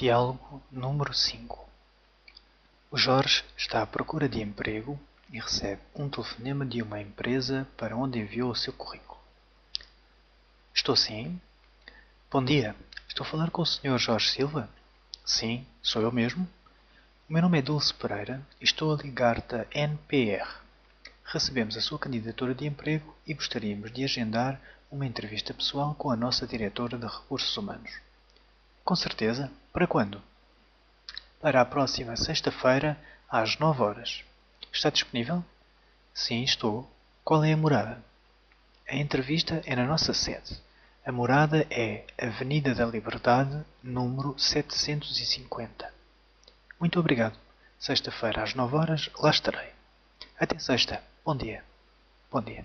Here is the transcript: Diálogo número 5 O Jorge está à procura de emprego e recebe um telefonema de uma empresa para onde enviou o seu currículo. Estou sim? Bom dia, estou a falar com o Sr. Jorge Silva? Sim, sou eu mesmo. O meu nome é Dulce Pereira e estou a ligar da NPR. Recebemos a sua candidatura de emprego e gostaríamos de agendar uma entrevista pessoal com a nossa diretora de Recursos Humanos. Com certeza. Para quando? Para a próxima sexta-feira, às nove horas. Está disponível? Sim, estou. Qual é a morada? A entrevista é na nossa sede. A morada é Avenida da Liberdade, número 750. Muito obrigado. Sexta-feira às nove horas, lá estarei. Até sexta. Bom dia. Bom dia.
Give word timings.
Diálogo 0.00 0.62
número 0.70 1.12
5 1.12 1.68
O 2.88 2.96
Jorge 2.96 3.44
está 3.56 3.82
à 3.82 3.86
procura 3.86 4.28
de 4.28 4.40
emprego 4.40 4.96
e 5.28 5.40
recebe 5.40 5.82
um 5.92 6.08
telefonema 6.08 6.64
de 6.64 6.80
uma 6.80 7.00
empresa 7.00 7.66
para 7.76 7.96
onde 7.96 8.20
enviou 8.20 8.52
o 8.52 8.54
seu 8.54 8.72
currículo. 8.72 9.18
Estou 10.72 10.94
sim? 10.94 11.40
Bom 12.30 12.44
dia, 12.44 12.76
estou 13.08 13.26
a 13.26 13.28
falar 13.28 13.50
com 13.50 13.62
o 13.62 13.66
Sr. 13.66 13.98
Jorge 13.98 14.30
Silva? 14.30 14.70
Sim, 15.24 15.66
sou 15.82 16.00
eu 16.00 16.12
mesmo. 16.12 16.48
O 17.28 17.32
meu 17.32 17.42
nome 17.42 17.58
é 17.58 17.62
Dulce 17.62 17.92
Pereira 17.92 18.40
e 18.60 18.64
estou 18.64 18.94
a 18.94 19.02
ligar 19.02 19.40
da 19.40 19.66
NPR. 19.72 20.48
Recebemos 21.24 21.76
a 21.76 21.80
sua 21.80 21.98
candidatura 21.98 22.54
de 22.54 22.64
emprego 22.64 23.16
e 23.26 23.34
gostaríamos 23.34 23.90
de 23.90 24.04
agendar 24.04 24.60
uma 24.92 25.06
entrevista 25.06 25.52
pessoal 25.52 25.92
com 25.96 26.08
a 26.08 26.16
nossa 26.16 26.46
diretora 26.46 26.96
de 26.96 27.04
Recursos 27.04 27.56
Humanos. 27.56 28.07
Com 28.88 28.96
certeza. 28.96 29.52
Para 29.70 29.86
quando? 29.86 30.22
Para 31.42 31.60
a 31.60 31.64
próxima 31.66 32.16
sexta-feira, 32.16 32.98
às 33.28 33.58
nove 33.58 33.82
horas. 33.82 34.24
Está 34.72 34.88
disponível? 34.88 35.44
Sim, 36.14 36.42
estou. 36.42 36.90
Qual 37.22 37.44
é 37.44 37.52
a 37.52 37.56
morada? 37.58 38.02
A 38.88 38.96
entrevista 38.96 39.62
é 39.66 39.76
na 39.76 39.84
nossa 39.84 40.14
sede. 40.14 40.58
A 41.04 41.12
morada 41.12 41.66
é 41.70 42.06
Avenida 42.16 42.74
da 42.74 42.86
Liberdade, 42.86 43.62
número 43.82 44.34
750. 44.38 45.92
Muito 46.80 46.98
obrigado. 46.98 47.36
Sexta-feira 47.78 48.42
às 48.42 48.54
nove 48.54 48.74
horas, 48.74 49.10
lá 49.18 49.28
estarei. 49.28 49.68
Até 50.40 50.58
sexta. 50.58 51.02
Bom 51.22 51.36
dia. 51.36 51.62
Bom 52.30 52.40
dia. 52.40 52.64